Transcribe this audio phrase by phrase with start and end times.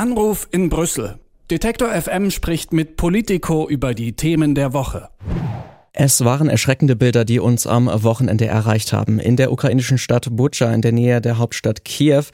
[0.00, 1.18] Anruf in Brüssel.
[1.50, 5.10] Detektor FM spricht mit Politico über die Themen der Woche.
[5.92, 9.18] Es waren erschreckende Bilder, die uns am Wochenende erreicht haben.
[9.18, 12.24] In der ukrainischen Stadt Bucha in der Nähe der Hauptstadt Kiew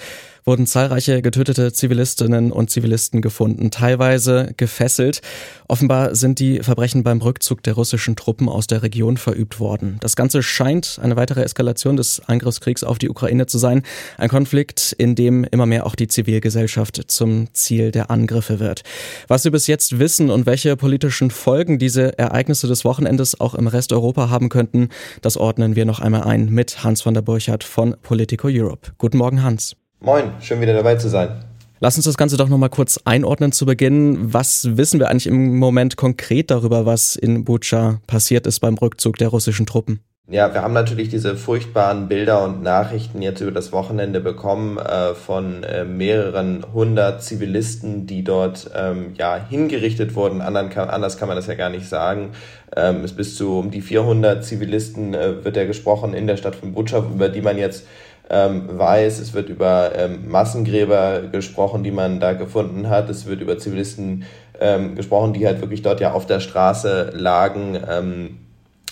[0.47, 5.21] wurden zahlreiche getötete Zivilistinnen und Zivilisten gefunden, teilweise gefesselt.
[5.67, 9.97] Offenbar sind die Verbrechen beim Rückzug der russischen Truppen aus der Region verübt worden.
[10.01, 13.83] Das Ganze scheint eine weitere Eskalation des Angriffskriegs auf die Ukraine zu sein.
[14.19, 18.85] Ein Konflikt, in dem immer mehr auch die Zivilgesellschaft zum Ziel der Angriffe wird.
[19.27, 23.67] Was wir bis jetzt wissen und welche politischen Folgen diese Ereignisse des Wochenendes auch im
[23.67, 24.91] Rest Europa haben könnten,
[25.23, 28.93] das ordnen wir noch einmal ein mit Hans von der Burchardt von Politico Europe.
[28.97, 29.75] Guten Morgen, Hans.
[30.07, 31.31] Moin, schön wieder dabei zu sein.
[31.81, 34.33] Lass uns das Ganze doch nochmal kurz einordnen zu Beginn.
[34.33, 39.17] Was wissen wir eigentlich im Moment konkret darüber, was in Bucha passiert ist beim Rückzug
[39.17, 39.99] der russischen Truppen?
[40.29, 45.15] Ja, wir haben natürlich diese furchtbaren Bilder und Nachrichten jetzt über das Wochenende bekommen äh,
[45.15, 50.41] von äh, mehreren hundert Zivilisten, die dort ähm, ja hingerichtet wurden.
[50.41, 52.31] Andern kann, anders kann man das ja gar nicht sagen.
[52.77, 56.55] Ähm, es bis zu um die 400 Zivilisten äh, wird ja gesprochen in der Stadt
[56.55, 57.87] von Bucha, über die man jetzt
[58.31, 59.21] ähm, weiß.
[59.21, 63.09] Es wird über ähm, Massengräber gesprochen, die man da gefunden hat.
[63.09, 64.25] Es wird über Zivilisten
[64.61, 67.79] ähm, gesprochen, die halt wirklich dort ja auf der Straße lagen.
[67.89, 68.39] Ähm,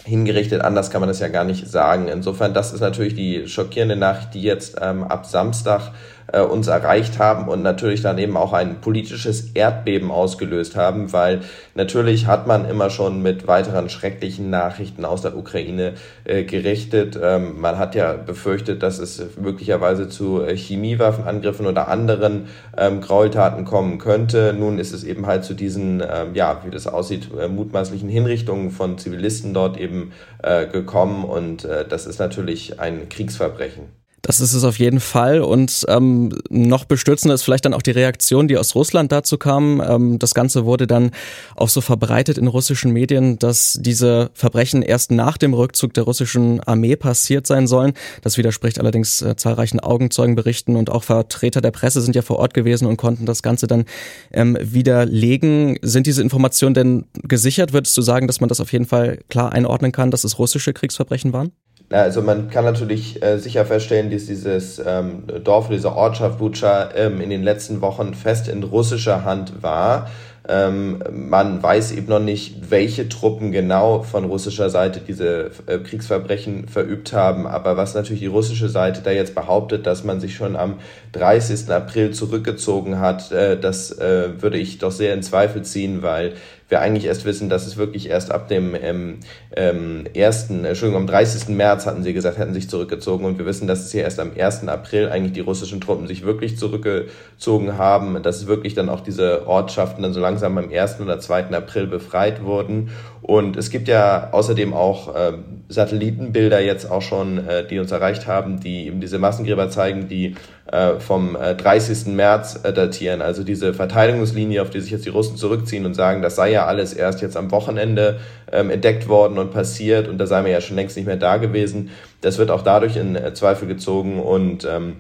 [0.05, 2.09] hingerichtet, anders kann man das ja gar nicht sagen.
[2.09, 5.93] Insofern, das ist natürlich die schockierende Nachricht, die jetzt ähm, ab Samstag
[6.35, 11.41] äh, uns erreicht haben und natürlich dann eben auch ein politisches Erdbeben ausgelöst haben, weil
[11.75, 17.19] natürlich hat man immer schon mit weiteren schrecklichen Nachrichten aus der Ukraine äh, gerichtet.
[17.23, 23.65] Ähm, man hat ja befürchtet, dass es möglicherweise zu äh, Chemiewaffenangriffen oder anderen ähm, Gräueltaten
[23.65, 24.55] kommen könnte.
[24.59, 28.71] Nun ist es eben halt zu diesen, ähm, ja, wie das aussieht, äh, mutmaßlichen Hinrichtungen
[28.71, 30.13] von Zivilisten dort eben
[30.43, 34.04] äh, gekommen und das ist natürlich ein Kriegsverbrechen.
[34.25, 35.43] Das ist es auf jeden Fall.
[35.43, 39.83] Und ähm, noch bestürzender ist vielleicht dann auch die Reaktion, die aus Russland dazu kam.
[39.87, 41.11] Ähm, das Ganze wurde dann
[41.57, 46.61] auch so verbreitet in russischen Medien, dass diese Verbrechen erst nach dem Rückzug der russischen
[46.61, 47.93] Armee passiert sein sollen.
[48.23, 52.55] Das widerspricht allerdings äh, zahlreichen Augenzeugenberichten und auch Vertreter der Presse sind ja vor Ort
[52.55, 53.85] gewesen und konnten das Ganze dann
[54.33, 55.79] ähm, widerlegen.
[55.83, 57.75] Sind diese Informationen denn gesichert?
[57.75, 60.73] Würdest du sagen, dass man das auf jeden Fall klar einordnen kann, dass es russische
[60.73, 61.53] Kriegsverbrechen waren?
[61.91, 67.21] Also man kann natürlich äh, sicher feststellen, dass dieses ähm, Dorf, diese Ortschaft Bucha ähm,
[67.21, 70.09] in den letzten Wochen fest in russischer Hand war.
[70.47, 76.69] Ähm, man weiß eben noch nicht, welche Truppen genau von russischer Seite diese äh, Kriegsverbrechen
[76.69, 77.47] verübt haben.
[77.47, 80.81] Aber was natürlich die russische Seite da jetzt behauptet, dass man sich schon am
[81.13, 81.71] 30.
[81.71, 86.35] April zurückgezogen hat, äh, das äh, würde ich doch sehr in Zweifel ziehen, weil
[86.75, 89.19] wir eigentlich erst wissen, dass es wirklich erst ab dem ähm,
[89.57, 91.49] ähm, 1., Entschuldigung, am 30.
[91.51, 94.33] März hatten sie gesagt, hätten sich zurückgezogen und wir wissen, dass es hier erst am
[94.37, 94.67] 1.
[94.67, 99.47] April eigentlich die russischen Truppen sich wirklich zurückgezogen haben, dass es wirklich dann auch diese
[99.47, 101.01] Ortschaften dann so langsam am 1.
[101.01, 101.51] oder 2.
[101.55, 102.91] April befreit wurden
[103.23, 105.33] und es gibt ja außerdem auch äh,
[105.69, 110.35] Satellitenbilder jetzt auch schon, äh, die uns erreicht haben, die eben diese Massengräber zeigen, die
[110.64, 110.64] äh,
[110.99, 112.07] vom äh, 30.
[112.07, 113.21] März äh, datieren.
[113.21, 116.65] Also diese Verteidigungslinie, auf die sich jetzt die Russen zurückziehen und sagen, das sei ja
[116.65, 118.19] alles erst jetzt am Wochenende
[118.51, 121.37] ähm, entdeckt worden und passiert und da sei man ja schon längst nicht mehr da
[121.37, 121.91] gewesen.
[122.23, 124.97] Das wird auch dadurch in äh, Zweifel gezogen und ähm,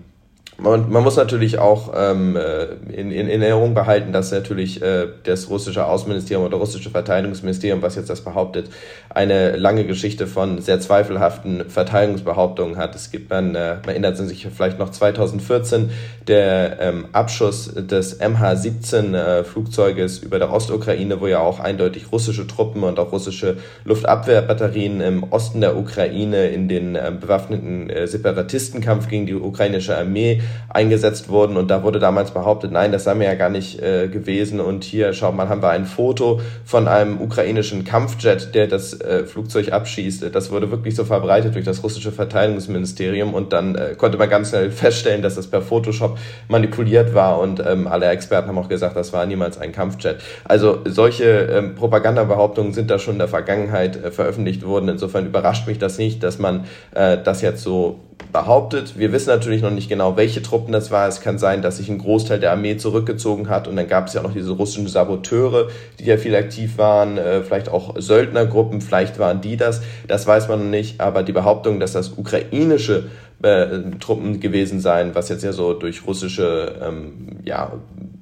[0.58, 5.08] man, man muss natürlich auch ähm, äh, in, in, in Erinnerung behalten, dass natürlich äh,
[5.24, 8.70] das russische Außenministerium oder russische Verteidigungsministerium, was jetzt das behauptet,
[9.10, 12.94] eine lange Geschichte von sehr zweifelhaften Verteidigungsbehauptungen hat.
[12.94, 15.90] Es gibt, man, äh, man erinnert sich vielleicht noch 2014,
[16.28, 22.84] der ähm, Abschuss des MH17 äh, über der Ostukraine, wo ja auch eindeutig russische Truppen
[22.84, 29.26] und auch russische Luftabwehrbatterien im Osten der Ukraine in den äh, bewaffneten äh, Separatistenkampf gegen
[29.26, 31.56] die ukrainische Armee eingesetzt wurden.
[31.56, 34.60] Und da wurde damals behauptet, nein, das sei mir ja gar nicht äh, gewesen.
[34.60, 39.24] Und hier, schaut mal, haben wir ein Foto von einem ukrainischen Kampfjet, der das äh,
[39.24, 40.34] Flugzeug abschießt.
[40.34, 43.34] Das wurde wirklich so verbreitet durch das russische Verteidigungsministerium.
[43.34, 46.18] Und dann äh, konnte man ganz schnell feststellen, dass das per Photoshop
[46.48, 47.38] manipuliert war.
[47.40, 50.16] Und ähm, alle Experten haben auch gesagt, das war niemals ein Kampfjet.
[50.44, 54.88] Also solche ähm, Propagandabehauptungen sind da schon in der Vergangenheit äh, veröffentlicht worden.
[54.88, 56.64] Insofern überrascht mich das nicht, dass man
[56.94, 58.00] äh, das jetzt so
[58.32, 58.98] behauptet.
[58.98, 61.06] Wir wissen natürlich noch nicht genau, welche Truppen das war.
[61.08, 64.14] Es kann sein, dass sich ein Großteil der Armee zurückgezogen hat und dann gab es
[64.14, 65.68] ja auch noch diese russischen Saboteure,
[65.98, 69.82] die ja viel aktiv waren, äh, vielleicht auch Söldnergruppen, vielleicht waren die das.
[70.08, 73.04] Das weiß man noch nicht, aber die Behauptung, dass das ukrainische
[73.42, 73.66] äh,
[74.00, 77.72] Truppen gewesen seien, was jetzt ja so durch russische ähm, ja,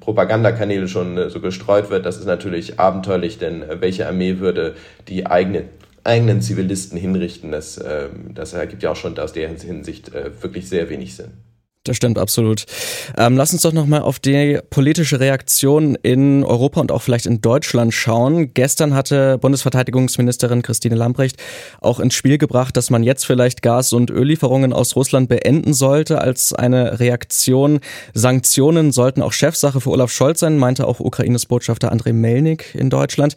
[0.00, 4.75] Propagandakanäle schon äh, so gestreut wird, das ist natürlich abenteuerlich, denn welche Armee würde
[5.08, 5.64] die eigene
[6.04, 10.69] eigenen Zivilisten hinrichten, das, äh, das ergibt ja auch schon aus der Hinsicht äh, wirklich
[10.69, 11.32] sehr wenig Sinn.
[11.84, 12.64] Das stimmt absolut.
[13.17, 17.40] Ähm, lass uns doch nochmal auf die politische Reaktion in Europa und auch vielleicht in
[17.40, 18.55] Deutschland schauen.
[18.55, 21.43] Gestern hatte Bundesverteidigungsministerin Christine Lambrecht
[21.81, 26.20] auch ins Spiel gebracht, dass man jetzt vielleicht Gas- und Öllieferungen aus Russland beenden sollte
[26.20, 27.81] als eine Reaktion.
[28.14, 32.90] Sanktionen sollten auch Chefsache für Olaf Scholz sein, meinte auch Ukraines Botschafter Andrei Melnik in
[32.90, 33.35] Deutschland.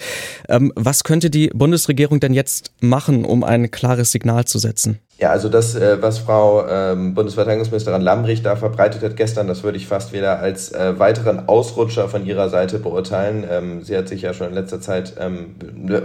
[0.50, 5.00] Ähm, was könnte die Bundesregierung denn jetzt machen, um ein klares Signal zu setzen?
[5.18, 9.78] Ja, also das, äh, was Frau ähm, Bundesverteidigungsministerin Lambrecht da verbreitet hat gestern, das würde
[9.78, 13.46] ich fast wieder als äh, weiteren Ausrutscher von ihrer Seite beurteilen.
[13.50, 15.56] Ähm, sie hat sich ja schon in letzter Zeit, ähm,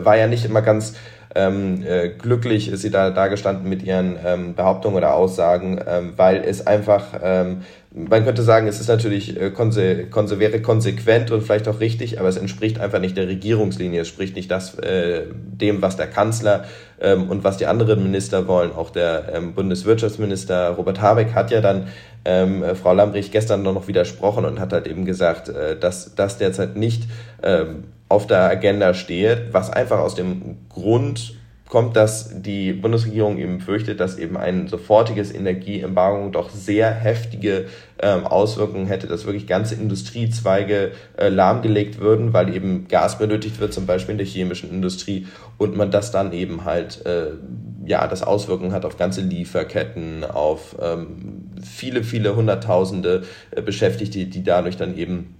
[0.04, 0.94] war ja nicht immer ganz
[1.34, 5.80] äh, glücklich, ist sie da dagestanden mit ihren Behauptungen oder Aussagen,
[6.16, 7.04] weil es einfach
[7.92, 12.20] man könnte sagen, es ist natürlich äh, konse, konse, wäre konsequent und vielleicht auch richtig,
[12.20, 14.02] aber es entspricht einfach nicht der Regierungslinie.
[14.02, 16.64] Es spricht nicht das, äh, dem, was der Kanzler
[17.00, 18.72] ähm, und was die anderen Minister wollen.
[18.72, 21.88] Auch der ähm, Bundeswirtschaftsminister Robert Habeck hat ja dann
[22.24, 26.38] ähm, äh, Frau Lambrich gestern noch widersprochen und hat halt eben gesagt, äh, dass das
[26.38, 27.08] derzeit nicht
[27.42, 31.39] ähm, auf der Agenda steht, was einfach aus dem Grund
[31.70, 37.66] kommt, dass die Bundesregierung eben fürchtet, dass eben ein sofortiges Energieembargo doch sehr heftige
[38.02, 43.72] ähm, Auswirkungen hätte, dass wirklich ganze Industriezweige äh, lahmgelegt würden, weil eben Gas benötigt wird,
[43.72, 45.28] zum Beispiel in der chemischen Industrie,
[45.58, 47.34] und man das dann eben halt, äh,
[47.86, 53.22] ja, das Auswirkungen hat auf ganze Lieferketten, auf ähm, viele, viele Hunderttausende
[53.52, 55.36] äh, Beschäftigte, die dadurch dann eben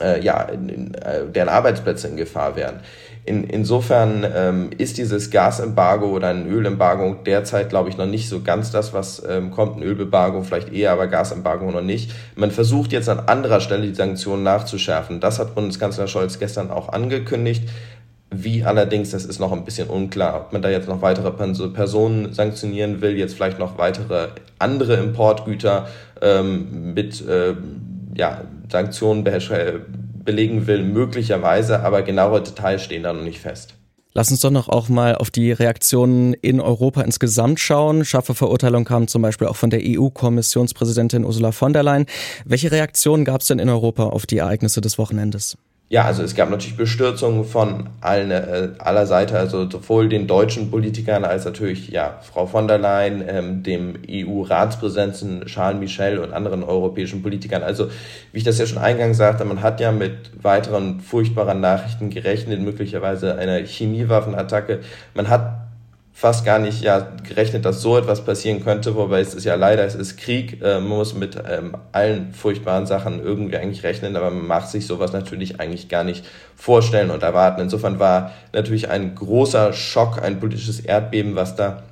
[0.00, 2.80] äh, ja, in, in, äh, deren Arbeitsplätze in Gefahr wären.
[3.24, 8.40] In, insofern ähm, ist dieses Gasembargo oder ein Ölembargo derzeit, glaube ich, noch nicht so
[8.42, 9.76] ganz das, was ähm, kommt.
[9.76, 12.10] Ein Ölembargo vielleicht eher, aber Gasembargo noch nicht.
[12.34, 15.20] Man versucht jetzt an anderer Stelle die Sanktionen nachzuschärfen.
[15.20, 17.68] Das hat Bundeskanzler Scholz gestern auch angekündigt.
[18.34, 22.32] Wie allerdings, das ist noch ein bisschen unklar, ob man da jetzt noch weitere Personen
[22.32, 24.28] sanktionieren will, jetzt vielleicht noch weitere
[24.58, 25.86] andere Importgüter
[26.22, 27.54] ähm, mit äh,
[28.14, 29.22] ja, Sanktionen
[30.24, 33.74] belegen will, möglicherweise, aber genaue Details stehen da noch nicht fest.
[34.14, 38.04] Lass uns doch noch auch mal auf die Reaktionen in Europa insgesamt schauen.
[38.04, 42.04] Scharfe Verurteilung kam zum Beispiel auch von der EU-Kommissionspräsidentin Ursula von der Leyen.
[42.44, 45.56] Welche Reaktionen gab es denn in Europa auf die Ereignisse des Wochenendes?
[45.92, 50.70] Ja, also es gab natürlich Bestürzungen von allen, äh, aller Seite, also sowohl den deutschen
[50.70, 56.64] Politikern als natürlich ja Frau von der Leyen, ähm, dem EU-Ratspräsidenten Charles Michel und anderen
[56.64, 57.62] europäischen Politikern.
[57.62, 57.90] Also
[58.32, 62.62] wie ich das ja schon eingangs sagte, man hat ja mit weiteren furchtbaren Nachrichten gerechnet,
[62.62, 64.80] möglicherweise einer Chemiewaffenattacke.
[65.12, 65.61] Man hat
[66.12, 69.84] fast gar nicht ja, gerechnet, dass so etwas passieren könnte, wobei es ist ja leider,
[69.84, 74.30] es ist Krieg, äh, man muss mit ähm, allen furchtbaren Sachen irgendwie eigentlich rechnen, aber
[74.30, 76.24] man macht sich sowas natürlich eigentlich gar nicht
[76.54, 77.62] vorstellen und erwarten.
[77.62, 81.82] Insofern war natürlich ein großer Schock, ein politisches Erdbeben, was da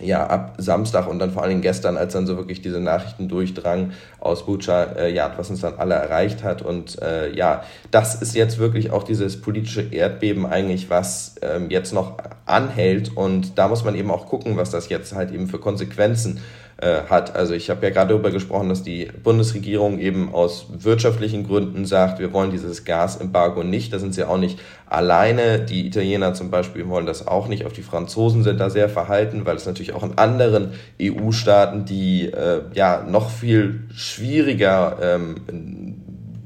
[0.00, 3.28] ja, ab Samstag und dann vor allen Dingen gestern, als dann so wirklich diese Nachrichten
[3.28, 6.62] durchdrangen aus Bucha, äh, ja, was uns dann alle erreicht hat.
[6.62, 7.62] Und äh, ja,
[7.92, 13.16] das ist jetzt wirklich auch dieses politische Erdbeben eigentlich, was ähm, jetzt noch anhält.
[13.16, 16.40] Und da muss man eben auch gucken, was das jetzt halt eben für Konsequenzen
[16.76, 17.36] äh, hat.
[17.36, 22.18] Also ich habe ja gerade darüber gesprochen, dass die Bundesregierung eben aus wirtschaftlichen Gründen sagt,
[22.18, 23.92] wir wollen dieses Gasembargo nicht.
[23.92, 25.60] Da sind sie auch nicht alleine.
[25.60, 27.64] Die Italiener zum Beispiel wollen das auch nicht.
[27.64, 32.26] Auch die Franzosen sind da sehr verhalten, weil es natürlich auch in anderen EU-Staaten, die
[32.26, 35.36] äh, ja noch viel schwieriger ähm,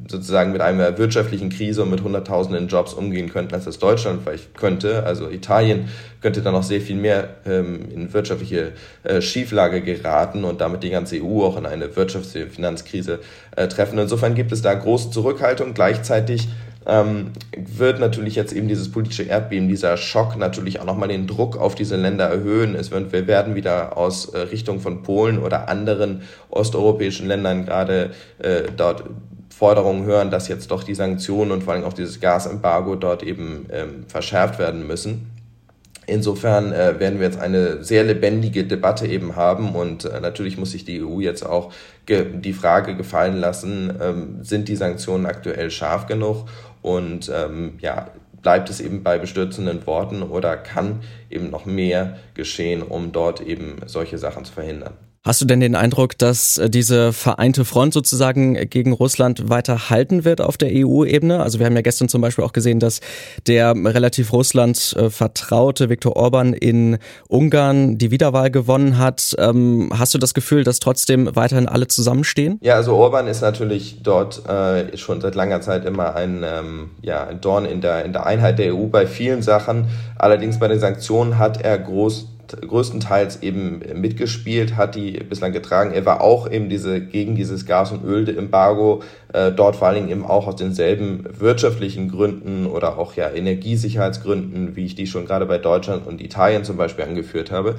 [0.08, 4.56] sozusagen mit einer wirtschaftlichen Krise und mit hunderttausenden Jobs umgehen könnten, als das Deutschland vielleicht
[4.56, 5.05] könnte.
[5.05, 5.88] Also Italien
[6.20, 8.72] könnte dann noch sehr viel mehr ähm, in wirtschaftliche
[9.05, 13.20] äh, Schieflage geraten und damit die ganze EU auch in eine wirtschaftliche Finanzkrise
[13.55, 13.98] äh, treffen.
[13.98, 15.74] Insofern gibt es da große Zurückhaltung.
[15.74, 16.48] Gleichzeitig
[16.87, 21.56] ähm, wird natürlich jetzt eben dieses politische Erdbeben, dieser Schock natürlich auch nochmal den Druck
[21.56, 22.75] auf diese Länder erhöhen.
[22.75, 28.11] Es wird, wir werden wieder aus äh, Richtung von Polen oder anderen osteuropäischen Ländern gerade
[28.39, 29.05] äh, dort
[29.51, 33.67] Forderungen hören, dass jetzt doch die Sanktionen und vor allem auch dieses Gasembargo dort eben
[33.73, 35.37] ähm, verschärft werden müssen.
[36.08, 40.70] Insofern äh, werden wir jetzt eine sehr lebendige Debatte eben haben und äh, natürlich muss
[40.70, 41.70] sich die EU jetzt auch
[42.08, 46.46] die Frage gefallen lassen, ähm, sind die Sanktionen aktuell scharf genug
[46.81, 48.10] und ähm, ja,
[48.41, 53.77] bleibt es eben bei bestürzenden Worten oder kann eben noch mehr geschehen, um dort eben
[53.84, 54.94] solche Sachen zu verhindern?
[55.25, 60.25] Hast du denn den Eindruck, dass äh, diese vereinte Front sozusagen gegen Russland weiter halten
[60.25, 61.43] wird auf der EU-Ebene?
[61.43, 63.01] Also wir haben ja gestern zum Beispiel auch gesehen, dass
[63.46, 66.98] der relativ Russland äh, vertraute Viktor Orban in
[67.29, 69.34] Ungarn die Wiederwahl gewonnen hat.
[69.39, 72.58] Ähm, hast du das Gefühl, dass trotzdem weiterhin alle zusammenstehen?
[72.63, 77.27] Ja, also Orban ist natürlich dort äh, schon seit langer Zeit immer ein, ähm, ja,
[77.27, 79.89] ein Dorn in der, in der Einheit der EU bei vielen Sachen.
[80.17, 85.93] Allerdings bei den Sanktionen hat er groß größtenteils eben mitgespielt, hat die bislang getragen.
[85.93, 89.02] Er war auch eben diese, gegen dieses Gas- und Ölembargo,
[89.32, 94.76] äh, dort vor allen Dingen eben auch aus denselben wirtschaftlichen Gründen oder auch ja Energiesicherheitsgründen,
[94.76, 97.76] wie ich die schon gerade bei Deutschland und Italien zum Beispiel angeführt habe.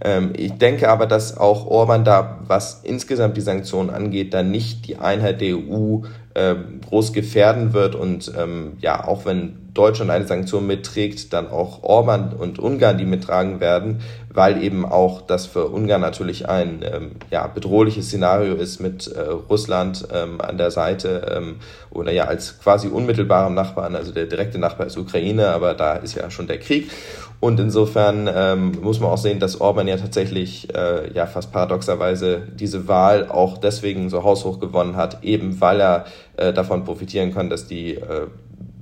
[0.00, 4.86] Ähm, ich denke aber, dass auch Orban da, was insgesamt die Sanktionen angeht, da nicht
[4.86, 6.02] die Einheit der EU
[6.34, 6.54] äh,
[6.88, 12.32] groß gefährden wird und ähm, ja, auch wenn Deutschland eine Sanktion mitträgt, dann auch Orban
[12.32, 14.00] und Ungarn die mittragen werden,
[14.32, 19.20] weil eben auch das für Ungarn natürlich ein ähm, ja, bedrohliches Szenario ist mit äh,
[19.20, 21.56] Russland ähm, an der Seite ähm,
[21.90, 26.16] oder ja als quasi unmittelbarem Nachbarn, also der direkte Nachbar ist Ukraine, aber da ist
[26.16, 26.90] ja schon der Krieg.
[27.38, 32.42] Und insofern ähm, muss man auch sehen, dass Orban ja tatsächlich äh, ja fast paradoxerweise
[32.54, 36.06] diese Wahl auch deswegen so haushoch gewonnen hat, eben weil er
[36.36, 38.26] äh, davon profitieren kann, dass die äh,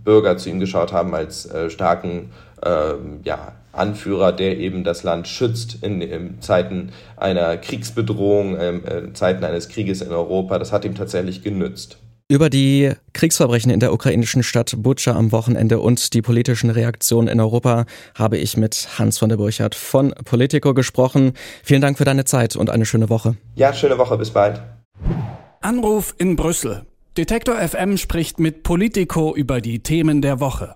[0.05, 2.31] Bürger zu ihm geschaut haben als äh, starken
[2.63, 2.95] äh,
[3.25, 9.45] ja, Anführer, der eben das Land schützt in, in Zeiten einer Kriegsbedrohung, ähm, äh, Zeiten
[9.45, 10.59] eines Krieges in Europa.
[10.59, 11.99] Das hat ihm tatsächlich genützt.
[12.27, 17.39] Über die Kriegsverbrechen in der ukrainischen Stadt Butscha am Wochenende und die politischen Reaktionen in
[17.39, 17.85] Europa
[18.15, 21.35] habe ich mit Hans von der Burchardt von Politico gesprochen.
[21.63, 23.37] Vielen Dank für deine Zeit und eine schöne Woche.
[23.57, 24.63] Ja, schöne Woche, bis bald.
[25.61, 26.87] Anruf in Brüssel.
[27.17, 30.75] Detektor FM spricht mit Politico über die Themen der Woche.